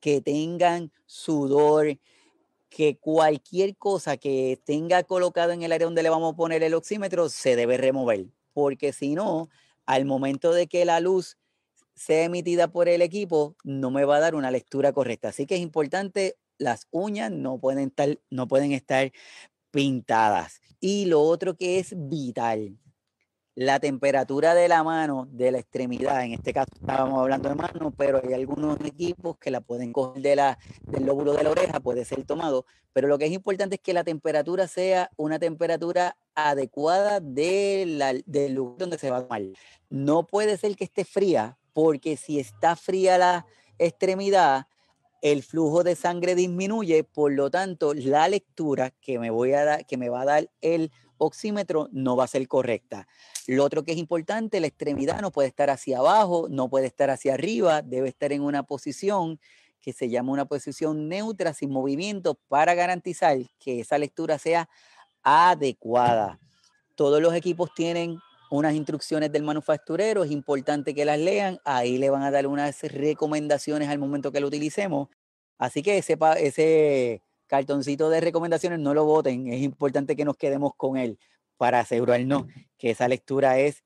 que 0.01 0.21
tengan 0.21 0.93
sudor, 1.07 1.99
que 2.69 2.97
cualquier 2.99 3.77
cosa 3.77 4.17
que 4.17 4.61
tenga 4.65 5.03
colocado 5.03 5.53
en 5.53 5.63
el 5.63 5.73
área 5.73 5.87
donde 5.87 6.03
le 6.03 6.11
vamos 6.11 6.33
a 6.33 6.37
poner 6.37 6.63
el 6.63 6.75
oxímetro 6.75 7.29
se 7.29 7.57
debe 7.57 7.77
remover, 7.77 8.27
porque 8.55 8.93
si 8.93 9.15
no, 9.15 9.49
al 9.87 10.05
momento 10.05 10.53
de 10.53 10.67
que 10.67 10.85
la 10.85 11.01
luz 11.01 11.39
sea 11.95 12.25
emitida 12.25 12.69
por 12.69 12.89
el 12.89 13.03
equipo, 13.03 13.57
no 13.65 13.91
me 13.91 14.05
va 14.05 14.17
a 14.17 14.21
dar 14.21 14.35
una 14.35 14.51
lectura 14.51 14.93
correcta. 14.93 15.29
Así 15.29 15.47
que 15.47 15.57
es 15.57 15.61
importante, 15.61 16.37
las 16.59 16.87
uñas 16.91 17.31
no 17.31 17.59
pueden 17.59 17.89
estar, 17.89 18.19
no 18.31 18.49
pueden 18.49 18.73
estar 18.73 19.13
pintadas. 19.71 20.61
Y 20.81 21.07
lo 21.07 21.23
otro 21.23 21.57
que 21.57 21.79
es 21.79 21.95
vital, 21.97 22.79
la 23.55 23.81
temperatura 23.81 24.55
de 24.55 24.69
la 24.69 24.83
mano, 24.83 25.29
de 25.31 25.51
la 25.51 25.59
extremidad, 25.59 26.25
en 26.25 26.33
este 26.33 26.55
caso 26.55 26.71
estábamos 26.75 27.19
hablando 27.21 27.51
de 27.51 27.55
mano, 27.55 27.93
pero 27.97 28.21
hay 28.25 28.33
algunos 28.33 28.79
equipos 28.81 29.37
que 29.39 29.51
la 29.51 29.61
pueden 29.61 29.93
coger 29.93 30.23
de 30.23 30.37
la, 30.37 30.59
del 30.87 31.05
lóbulo 31.05 31.35
de 31.35 31.45
la 31.45 31.51
oreja, 31.51 31.81
puede 31.81 32.05
ser 32.05 32.25
tomado, 32.25 32.65
pero 32.93 33.09
lo 33.09 33.19
que 33.19 33.27
es 33.27 33.33
importante 33.33 33.77
es 33.77 33.81
que 33.83 33.93
la 33.93 34.05
temperatura 34.05 34.69
sea 34.69 35.11
una 35.17 35.39
temperatura 35.39 36.17
adecuada 36.35 37.21
de 37.21 38.23
del 38.27 38.55
lugar 38.55 38.79
donde 38.79 38.99
se 38.99 39.11
va 39.11 39.19
a 39.19 39.23
tomar. 39.23 39.43
No 39.91 40.27
puede 40.27 40.57
ser 40.57 40.75
que 40.77 40.85
esté 40.85 41.05
fría, 41.05 41.59
porque 41.75 42.17
si 42.17 42.39
está 42.39 42.75
fría 42.77 43.19
la 43.19 43.47
extremidad, 43.79 44.67
el 45.21 45.43
flujo 45.43 45.85
de 45.85 45.95
sangre 45.95 46.35
disminuye, 46.35 47.05
por 47.05 47.33
lo 47.33 47.51
tanto, 47.51 47.95
la 47.95 48.29
lectura 48.29 48.91
que 48.91 49.19
me, 49.19 49.31
voy 49.31 49.53
a 49.53 49.65
dar, 49.65 49.87
que 49.87 49.97
me 49.97 50.09
va 50.09 50.23
a 50.23 50.25
dar 50.25 50.51
el 50.61 50.91
oxímetro 51.23 51.89
no 51.93 52.17
va 52.17 52.25
a 52.25 52.29
ser 52.29 52.47
correcta. 52.49 53.07
Lo 53.47 53.65
otro 53.65 53.85
que 53.85 53.93
es 53.93 53.99
importante, 53.99 54.61
la 54.61 54.67
extremidad 54.67 55.21
no 55.21 55.31
puede 55.31 55.49
estar 55.49 55.71
hacia 55.71 55.99
abajo, 55.99 56.49
no 56.51 56.69
puede 56.69 56.87
estar 56.87 57.11
hacia 57.11 57.35
arriba, 57.35 57.83
debe 57.83 58.09
estar 58.09 58.33
en 58.33 58.43
una 58.43 58.63
posición 58.65 59.41
que 59.81 59.93
se 59.93 60.09
llama 60.09 60.33
una 60.33 60.45
posición 60.45 61.09
neutra, 61.09 61.53
sin 61.55 61.71
movimiento, 61.71 62.39
para 62.49 62.75
garantizar 62.75 63.37
que 63.59 63.81
esa 63.81 63.99
lectura 63.99 64.39
sea 64.39 64.69
adecuada. 65.23 66.39
Todos 66.95 67.21
los 67.21 67.35
equipos 67.35 67.75
tienen 67.75 68.19
unas 68.51 68.75
instrucciones 68.75 69.33
del 69.33 69.43
manufacturero, 69.43 70.25
es 70.25 70.31
importante 70.31 70.95
que 70.95 71.05
las 71.05 71.19
lean, 71.19 71.59
ahí 71.65 71.99
le 71.99 72.11
van 72.11 72.23
a 72.23 72.31
dar 72.31 72.47
unas 72.47 72.83
recomendaciones 72.83 73.89
al 73.89 73.99
momento 73.99 74.31
que 74.31 74.41
lo 74.41 74.49
utilicemos. 74.49 75.09
Así 75.59 75.83
que 75.83 75.99
ese, 75.99 76.19
ese 76.39 77.23
cartoncito 77.53 78.09
de 78.09 78.23
recomendaciones 78.23 78.79
no 78.79 78.95
lo 78.95 79.05
voten, 79.05 79.53
es 79.53 79.61
importante 79.61 80.17
que 80.17 80.25
nos 80.25 80.39
quedemos 80.39 80.73
con 80.75 80.97
él 80.97 81.19
para 81.59 81.81
asegurarnos 81.81 82.47
que 82.79 82.93
esa 82.93 83.09
lectura 83.09 83.59
es 83.59 83.85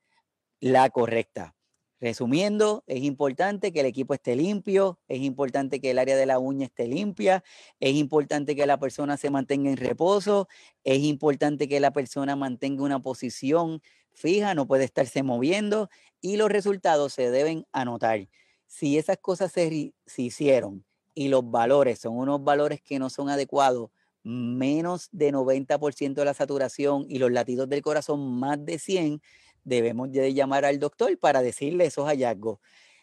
la 0.60 0.88
correcta. 0.88 1.56
Resumiendo, 1.98 2.84
es 2.86 3.02
importante 3.02 3.72
que 3.72 3.80
el 3.80 3.86
equipo 3.86 4.14
esté 4.14 4.36
limpio, 4.36 5.00
es 5.08 5.18
importante 5.20 5.80
que 5.80 5.90
el 5.90 5.98
área 5.98 6.16
de 6.16 6.26
la 6.26 6.38
uña 6.38 6.66
esté 6.66 6.86
limpia, 6.86 7.42
es 7.80 7.96
importante 7.96 8.54
que 8.54 8.66
la 8.66 8.78
persona 8.78 9.16
se 9.16 9.30
mantenga 9.30 9.68
en 9.68 9.78
reposo, 9.78 10.46
es 10.84 11.00
importante 11.00 11.66
que 11.66 11.80
la 11.80 11.92
persona 11.92 12.36
mantenga 12.36 12.84
una 12.84 13.02
posición 13.02 13.82
fija, 14.12 14.54
no 14.54 14.68
puede 14.68 14.84
estarse 14.84 15.24
moviendo 15.24 15.90
y 16.20 16.36
los 16.36 16.52
resultados 16.52 17.14
se 17.14 17.32
deben 17.32 17.66
anotar. 17.72 18.28
Si 18.68 18.96
esas 18.96 19.18
cosas 19.18 19.50
se, 19.50 19.92
se 20.06 20.22
hicieron 20.22 20.84
y 21.16 21.28
los 21.28 21.50
valores 21.50 21.98
son 21.98 22.16
unos 22.18 22.44
valores 22.44 22.80
que 22.82 23.00
no 23.00 23.10
son 23.10 23.30
adecuados, 23.30 23.90
menos 24.22 25.08
de 25.12 25.32
90% 25.32 26.20
de 26.20 26.26
la 26.26 26.34
saturación 26.34 27.06
y 27.08 27.18
los 27.18 27.32
latidos 27.32 27.68
del 27.70 27.80
corazón 27.82 28.38
más 28.38 28.64
de 28.64 28.78
100, 28.78 29.22
debemos 29.64 30.12
de 30.12 30.34
llamar 30.34 30.66
al 30.66 30.78
doctor 30.78 31.18
para 31.18 31.40
decirle 31.42 31.86
esos 31.86 32.06
hallazgos. 32.06 32.58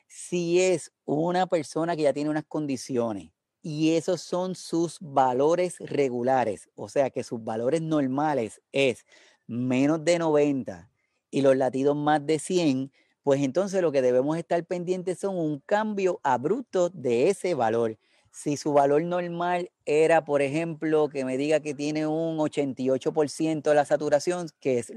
Si 0.07 0.61
es 0.61 0.91
una 1.05 1.47
persona 1.47 1.95
que 1.95 2.03
ya 2.03 2.13
tiene 2.13 2.29
unas 2.29 2.45
condiciones 2.45 3.31
y 3.63 3.95
esos 3.95 4.21
son 4.21 4.53
sus 4.53 4.99
valores 5.01 5.77
regulares, 5.79 6.69
o 6.75 6.89
sea 6.89 7.09
que 7.09 7.23
sus 7.23 7.43
valores 7.43 7.81
normales 7.81 8.61
es 8.71 9.05
menos 9.47 10.05
de 10.05 10.19
90 10.19 10.91
y 11.31 11.41
los 11.41 11.57
latidos 11.57 11.95
más 11.95 12.23
de 12.27 12.37
100, 12.37 12.91
pues 13.23 13.41
entonces 13.41 13.81
lo 13.81 13.91
que 13.91 14.01
debemos 14.01 14.37
estar 14.37 14.63
pendientes 14.65 15.19
son 15.19 15.37
un 15.37 15.59
cambio 15.59 16.19
abrupto 16.23 16.89
de 16.89 17.29
ese 17.29 17.53
valor. 17.55 17.97
Si 18.31 18.57
su 18.57 18.73
valor 18.73 19.03
normal 19.03 19.71
era, 19.85 20.25
por 20.25 20.41
ejemplo, 20.41 21.09
que 21.09 21.23
me 21.25 21.37
diga 21.37 21.59
que 21.61 21.73
tiene 21.73 22.07
un 22.07 22.37
88% 22.39 23.69
de 23.69 23.75
la 23.75 23.85
saturación, 23.85 24.49
que 24.59 24.79
es 24.79 24.91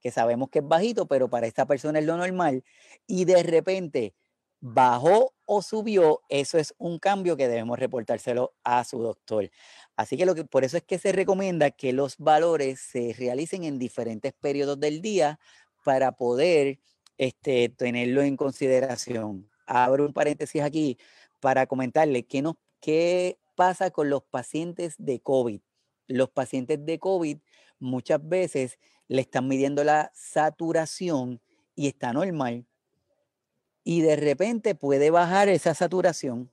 que 0.00 0.10
sabemos 0.10 0.50
que 0.50 0.58
es 0.58 0.68
bajito, 0.68 1.06
pero 1.06 1.30
para 1.30 1.46
esta 1.46 1.66
persona 1.66 1.98
es 1.98 2.04
lo 2.04 2.16
normal, 2.18 2.62
y 3.06 3.24
de 3.24 3.42
repente 3.42 4.14
bajó 4.60 5.32
o 5.46 5.62
subió, 5.62 6.20
eso 6.28 6.58
es 6.58 6.74
un 6.78 6.98
cambio 6.98 7.36
que 7.36 7.48
debemos 7.48 7.78
reportárselo 7.78 8.54
a 8.64 8.84
su 8.84 8.98
doctor. 9.02 9.50
Así 9.96 10.16
que, 10.16 10.26
lo 10.26 10.34
que 10.34 10.44
por 10.44 10.64
eso 10.64 10.76
es 10.76 10.82
que 10.84 10.98
se 10.98 11.12
recomienda 11.12 11.70
que 11.70 11.92
los 11.92 12.18
valores 12.18 12.80
se 12.80 13.14
realicen 13.18 13.64
en 13.64 13.78
diferentes 13.78 14.32
periodos 14.34 14.78
del 14.80 15.00
día 15.02 15.38
para 15.84 16.12
poder 16.12 16.78
este, 17.18 17.68
tenerlo 17.68 18.22
en 18.22 18.36
consideración. 18.36 19.48
Abro 19.66 20.06
un 20.06 20.12
paréntesis 20.12 20.62
aquí 20.62 20.98
para 21.40 21.66
comentarle 21.66 22.24
qué, 22.24 22.42
nos, 22.42 22.56
qué 22.80 23.38
pasa 23.54 23.90
con 23.90 24.10
los 24.10 24.22
pacientes 24.22 24.94
de 24.98 25.20
COVID. 25.20 25.60
Los 26.06 26.30
pacientes 26.30 26.84
de 26.84 26.98
COVID 26.98 27.38
muchas 27.78 28.26
veces 28.26 28.78
le 29.08 29.22
están 29.22 29.48
midiendo 29.48 29.84
la 29.84 30.10
saturación 30.14 31.40
y 31.74 31.88
está 31.88 32.12
normal. 32.12 32.66
Y 33.84 34.00
de 34.00 34.16
repente 34.16 34.74
puede 34.74 35.10
bajar 35.10 35.48
esa 35.48 35.74
saturación. 35.74 36.50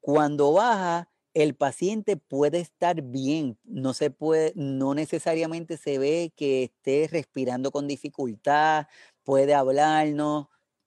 Cuando 0.00 0.52
baja, 0.52 1.08
el 1.34 1.54
paciente 1.54 2.16
puede 2.16 2.58
estar 2.58 3.02
bien, 3.02 3.58
no 3.62 3.94
se 3.94 4.10
puede, 4.10 4.52
no 4.56 4.94
necesariamente 4.94 5.76
se 5.76 5.98
ve 5.98 6.32
que 6.34 6.64
esté 6.64 7.08
respirando 7.10 7.70
con 7.70 7.86
dificultad, 7.86 8.86
puede 9.28 9.52
hablarnos, 9.52 10.46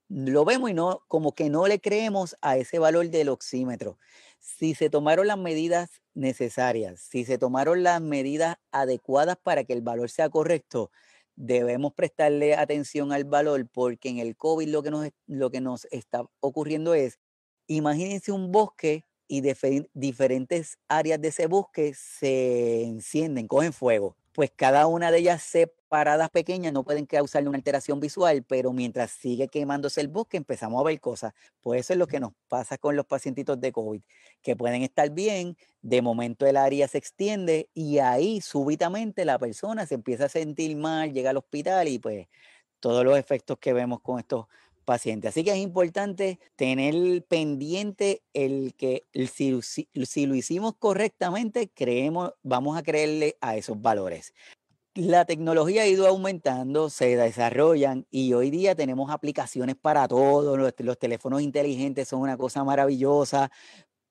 lo 0.10 0.46
vemos 0.46 0.72
y 0.72 0.74
no, 0.74 1.04
como 1.08 1.36
que 1.36 1.52
no 1.52 1.68
le 1.68 1.80
creemos 1.80 2.36
a 2.42 2.58
ese 2.58 2.80
valor 2.80 3.08
del 3.12 3.30
oxímetro. 3.30 4.00
Si 4.40 4.74
se 4.74 4.90
tomaron 4.90 5.28
las 5.28 5.38
medidas 5.38 6.02
necesarias, 6.16 7.02
si 7.02 7.24
se 7.24 7.38
tomaron 7.38 7.84
las 7.84 8.02
medidas 8.02 8.56
adecuadas 8.72 9.38
para 9.38 9.64
que 9.64 9.74
el 9.74 9.84
valor 9.84 10.10
sea 10.10 10.28
correcto, 10.32 10.90
debemos 11.36 11.94
prestarle 11.94 12.56
atención 12.56 13.14
al 13.14 13.26
valor 13.26 13.70
porque 13.72 14.10
en 14.10 14.18
el 14.18 14.36
COVID 14.36 14.70
lo 14.70 14.82
que 14.82 14.90
nos, 14.90 15.10
lo 15.28 15.52
que 15.52 15.62
nos 15.62 15.86
está 15.92 16.26
ocurriendo 16.40 16.96
es, 16.96 17.20
imagínense 17.68 18.32
un 18.32 18.52
bosque 18.52 19.06
y 19.28 19.44
diferentes 19.94 20.80
áreas 20.88 21.22
de 21.22 21.28
ese 21.28 21.46
bosque 21.46 21.94
se 21.94 22.86
encienden, 22.86 23.48
cogen 23.48 23.72
fuego 23.72 24.16
pues 24.34 24.52
cada 24.56 24.88
una 24.88 25.12
de 25.12 25.20
ellas 25.20 25.42
separadas 25.44 26.30
pequeñas 26.30 26.74
no 26.74 26.84
pueden 26.84 27.06
causarle 27.06 27.50
una 27.50 27.58
alteración 27.58 28.00
visual, 28.00 28.44
pero 28.48 28.72
mientras 28.74 29.12
sigue 29.12 29.48
quemándose 29.50 30.02
el 30.02 30.08
bosque 30.08 30.38
empezamos 30.38 30.80
a 30.82 30.86
ver 30.86 31.00
cosas. 31.00 31.34
Pues 31.62 31.82
eso 31.82 31.94
es 31.94 32.00
lo 32.00 32.08
que 32.08 32.20
nos 32.20 32.32
pasa 32.48 32.78
con 32.78 32.96
los 32.96 33.06
pacientitos 33.06 33.60
de 33.60 33.72
COVID, 33.72 34.02
que 34.42 34.56
pueden 34.56 34.84
estar 34.84 35.10
bien, 35.12 35.58
de 35.82 36.02
momento 36.02 36.46
el 36.46 36.58
área 36.58 36.88
se 36.88 36.98
extiende 36.98 37.70
y 37.74 38.00
ahí 38.00 38.42
súbitamente 38.42 39.26
la 39.26 39.38
persona 39.40 39.86
se 39.86 39.96
empieza 39.96 40.26
a 40.26 40.30
sentir 40.30 40.76
mal, 40.78 41.12
llega 41.14 41.32
al 41.32 41.38
hospital 41.38 41.88
y 41.88 42.00
pues 42.00 42.28
todos 42.80 43.04
los 43.06 43.18
efectos 43.18 43.58
que 43.60 43.74
vemos 43.74 44.02
con 44.02 44.20
estos 44.20 44.48
paciente. 44.92 45.30
Así 45.30 45.46
que 45.46 45.52
es 45.52 45.58
importante 45.58 46.38
tener 46.58 47.24
pendiente 47.24 48.24
el 48.34 48.74
que 48.76 49.06
si, 49.32 50.26
lo 50.26 50.36
hicimos 50.36 50.74
correctamente, 50.78 51.70
creemos, 51.74 52.34
vamos 52.44 52.78
a 52.78 52.84
creerle 52.84 53.38
a 53.40 53.56
esos 53.56 53.82
valores. 53.82 54.34
La 54.94 55.24
tecnología 55.24 55.84
ha 55.84 55.88
ido 55.88 56.08
aumentando, 56.08 56.90
se 56.90 57.16
desarrollan 57.16 58.06
y 58.12 58.34
hoy 58.34 58.52
día 58.52 58.76
tenemos 58.76 59.12
aplicaciones 59.12 59.78
para 59.78 60.10
todo. 60.10 60.58
Los 60.58 61.00
teléfonos 61.00 61.42
inteligentes 61.42 62.10
son 62.10 62.20
una 62.20 62.36
cosa 62.36 62.66
maravillosa, 62.66 63.50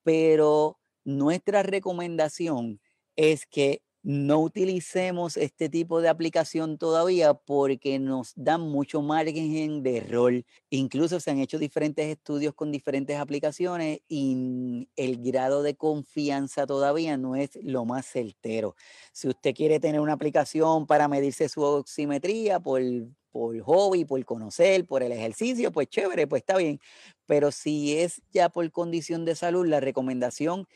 pero 0.02 0.78
nuestra 1.04 1.62
recomendación 1.62 2.80
es 3.16 3.44
que 3.44 3.82
no 4.02 4.40
utilicemos 4.40 5.36
este 5.36 5.68
tipo 5.68 6.00
de 6.00 6.08
aplicación 6.08 6.78
todavía 6.78 7.34
porque 7.34 7.98
nos 7.98 8.32
dan 8.36 8.62
mucho 8.62 9.02
margen 9.02 9.82
de 9.82 9.98
error. 9.98 10.44
Incluso 10.70 11.20
se 11.20 11.30
han 11.30 11.38
hecho 11.38 11.58
diferentes 11.58 12.06
estudios 12.06 12.54
con 12.54 12.72
diferentes 12.72 13.18
aplicaciones 13.18 14.00
y 14.08 14.88
el 14.96 15.22
grado 15.22 15.62
de 15.62 15.74
confianza 15.76 16.66
todavía 16.66 17.16
no 17.18 17.36
es 17.36 17.50
lo 17.62 17.84
más 17.84 18.06
certero. 18.06 18.74
Si 19.12 19.28
usted 19.28 19.54
quiere 19.54 19.80
tener 19.80 20.00
una 20.00 20.14
aplicación 20.14 20.86
para 20.86 21.08
medirse 21.08 21.48
su 21.48 21.62
oximetría 21.62 22.60
por 22.60 22.80
por 23.32 23.60
hobby, 23.60 24.04
por 24.04 24.24
conocer, 24.24 24.86
por 24.86 25.04
el 25.04 25.12
ejercicio, 25.12 25.70
pues 25.70 25.88
chévere, 25.88 26.26
pues 26.26 26.40
está 26.42 26.56
bien. 26.56 26.80
Pero 27.26 27.52
si 27.52 27.96
es 27.98 28.22
ya 28.32 28.48
por 28.48 28.68
condición 28.72 29.24
de 29.24 29.36
salud, 29.36 29.66
la 29.66 29.78
recomendación 29.78 30.66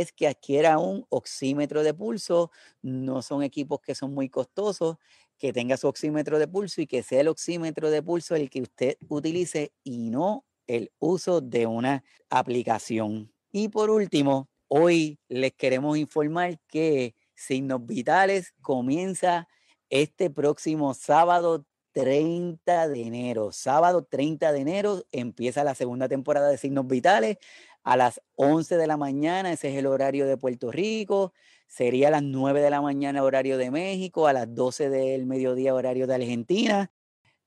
es 0.00 0.12
que 0.12 0.26
adquiera 0.26 0.78
un 0.78 1.06
oxímetro 1.08 1.82
de 1.82 1.94
pulso. 1.94 2.50
No 2.82 3.22
son 3.22 3.42
equipos 3.42 3.80
que 3.80 3.94
son 3.94 4.14
muy 4.14 4.28
costosos, 4.28 4.96
que 5.38 5.52
tenga 5.52 5.76
su 5.76 5.88
oxímetro 5.88 6.38
de 6.38 6.48
pulso 6.48 6.80
y 6.80 6.86
que 6.86 7.02
sea 7.02 7.20
el 7.20 7.28
oxímetro 7.28 7.90
de 7.90 8.02
pulso 8.02 8.34
el 8.34 8.50
que 8.50 8.62
usted 8.62 8.96
utilice 9.08 9.72
y 9.82 10.10
no 10.10 10.44
el 10.66 10.92
uso 10.98 11.40
de 11.40 11.66
una 11.66 12.04
aplicación. 12.30 13.32
Y 13.52 13.68
por 13.68 13.90
último, 13.90 14.48
hoy 14.68 15.18
les 15.28 15.52
queremos 15.52 15.98
informar 15.98 16.58
que 16.68 17.14
Signos 17.34 17.84
Vitales 17.86 18.54
comienza 18.62 19.48
este 19.90 20.30
próximo 20.30 20.94
sábado 20.94 21.66
30 21.92 22.88
de 22.88 23.02
enero. 23.02 23.52
Sábado 23.52 24.04
30 24.04 24.52
de 24.52 24.60
enero 24.60 25.04
empieza 25.12 25.62
la 25.62 25.74
segunda 25.74 26.08
temporada 26.08 26.48
de 26.48 26.58
Signos 26.58 26.86
Vitales 26.86 27.38
a 27.84 27.96
las 27.96 28.20
11 28.36 28.76
de 28.76 28.86
la 28.86 28.96
mañana, 28.96 29.52
ese 29.52 29.68
es 29.68 29.76
el 29.76 29.86
horario 29.86 30.26
de 30.26 30.36
Puerto 30.36 30.72
Rico, 30.72 31.32
sería 31.66 32.08
a 32.08 32.10
las 32.10 32.22
9 32.22 32.60
de 32.60 32.70
la 32.70 32.80
mañana 32.80 33.22
horario 33.22 33.58
de 33.58 33.70
México, 33.70 34.26
a 34.26 34.32
las 34.32 34.52
12 34.54 34.90
del 34.90 35.26
mediodía 35.26 35.74
horario 35.74 36.06
de 36.06 36.14
Argentina. 36.14 36.90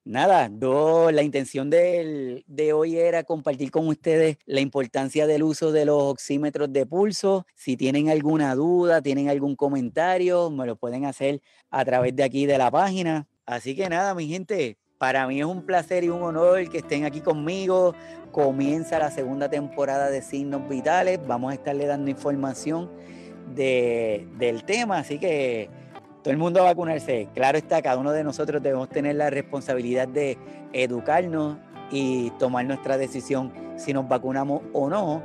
Nada, 0.05 0.49
yo, 0.49 1.11
la 1.11 1.21
intención 1.21 1.69
de, 1.69 2.43
de 2.47 2.71
hoy 2.71 2.95
era 2.95 3.23
compartir 3.25 3.71
con 3.71 3.89
ustedes 3.89 4.37
la 4.45 4.61
importancia 4.61 5.27
del 5.27 5.43
uso 5.43 5.73
de 5.73 5.83
los 5.83 6.01
oxímetros 6.03 6.71
de 6.71 6.85
pulso. 6.85 7.45
Si 7.55 7.75
tienen 7.75 8.09
alguna 8.09 8.55
duda, 8.55 9.01
tienen 9.01 9.27
algún 9.27 9.57
comentario, 9.57 10.49
me 10.49 10.65
lo 10.65 10.77
pueden 10.77 11.03
hacer 11.03 11.41
a 11.71 11.83
través 11.83 12.15
de 12.15 12.23
aquí 12.23 12.45
de 12.45 12.57
la 12.57 12.71
página. 12.71 13.27
Así 13.45 13.75
que 13.75 13.89
nada, 13.89 14.13
mi 14.15 14.27
gente, 14.29 14.77
para 14.97 15.27
mí 15.27 15.39
es 15.39 15.45
un 15.45 15.61
placer 15.61 16.03
y 16.03 16.09
un 16.09 16.21
honor 16.23 16.69
que 16.69 16.79
estén 16.79 17.05
aquí 17.05 17.21
conmigo. 17.21 17.93
Comienza 18.31 18.99
la 18.99 19.11
segunda 19.11 19.49
temporada 19.49 20.09
de 20.09 20.21
Signos 20.21 20.67
Vitales. 20.67 21.19
Vamos 21.27 21.51
a 21.51 21.55
estarle 21.55 21.85
dando 21.85 22.09
información 22.09 22.89
de, 23.53 24.27
del 24.37 24.63
tema, 24.63 24.99
así 24.99 25.19
que 25.19 25.69
todo 26.23 26.31
el 26.31 26.37
mundo 26.37 26.61
a 26.61 26.63
vacunarse. 26.63 27.29
Claro 27.33 27.57
está, 27.57 27.81
cada 27.81 27.97
uno 27.97 28.11
de 28.11 28.23
nosotros 28.23 28.61
debemos 28.61 28.89
tener 28.89 29.15
la 29.15 29.29
responsabilidad 29.29 30.07
de 30.07 30.37
educarnos 30.73 31.57
y 31.91 32.31
tomar 32.31 32.65
nuestra 32.65 32.97
decisión 32.97 33.53
si 33.77 33.93
nos 33.93 34.07
vacunamos 34.07 34.61
o 34.73 34.89
no, 34.89 35.21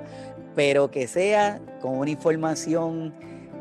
pero 0.54 0.90
que 0.90 1.08
sea 1.08 1.60
con 1.80 1.98
una 1.98 2.10
información 2.10 3.14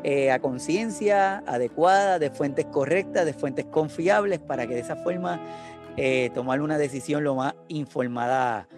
eh, 0.04 0.30
a 0.30 0.40
conciencia 0.40 1.38
adecuada, 1.46 2.18
de 2.18 2.30
fuentes 2.30 2.66
correctas, 2.66 3.24
de 3.24 3.32
fuentes 3.32 3.64
confiables, 3.64 4.40
para 4.40 4.66
que 4.66 4.74
de 4.74 4.80
esa 4.80 4.96
forma 4.96 5.40
eh, 5.96 6.30
tomar 6.34 6.60
una 6.60 6.78
decisión 6.78 7.24
lo 7.24 7.34
más 7.34 7.54
informada 7.68 8.68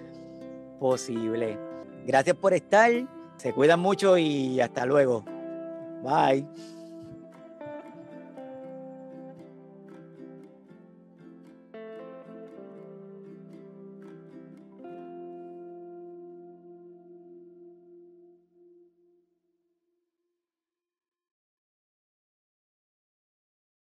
posible. 0.78 1.59
Gracias 2.06 2.37
por 2.37 2.52
estar, 2.52 2.90
se 3.37 3.52
cuidan 3.52 3.80
mucho 3.80 4.18
y 4.18 4.61
hasta 4.61 4.85
luego. 4.87 5.25
Bye. 6.02 6.47